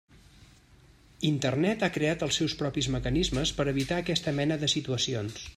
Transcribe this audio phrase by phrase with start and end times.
[1.29, 5.43] Internet ha creat els seus propis mecanismes per evitar aquesta mena de situacions.